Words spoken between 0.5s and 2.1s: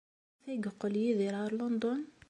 yeqqel Yidir ɣer London?